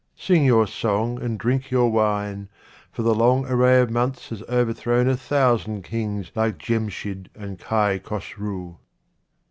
[0.15, 2.49] Sing your song and drink your wine,
[2.91, 7.99] for the long array of months has overthrown a thousand kings like Djemshid and Kai
[7.99, 8.77] Khosrou.